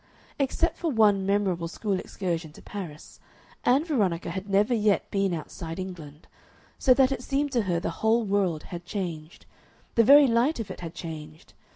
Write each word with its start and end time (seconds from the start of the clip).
Except 0.39 0.77
for 0.77 0.89
one 0.89 1.27
memorable 1.27 1.67
school 1.67 1.99
excursion 1.99 2.51
to 2.53 2.61
Paris, 2.63 3.19
Ann 3.63 3.85
Veronica 3.85 4.31
had 4.31 4.49
never 4.49 4.73
yet 4.73 5.11
been 5.11 5.31
outside 5.31 5.77
England. 5.77 6.27
So 6.79 6.95
that 6.95 7.11
it 7.11 7.21
seemed 7.21 7.51
to 7.51 7.61
her 7.61 7.79
the 7.79 7.91
whole 8.01 8.23
world 8.23 8.63
had 8.63 8.83
changed 8.83 9.45
the 9.93 10.03
very 10.03 10.25
light 10.25 10.59
of 10.59 10.71
it 10.71 10.79
had 10.79 10.95
changed. 10.95 11.53